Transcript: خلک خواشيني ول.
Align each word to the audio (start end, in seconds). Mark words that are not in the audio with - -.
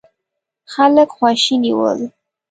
خلک 0.73 1.07
خواشيني 1.17 1.71
ول. 1.79 2.01